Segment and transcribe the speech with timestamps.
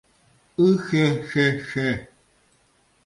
[0.69, 1.89] —Ыхӧ-хӧ-хӧ!..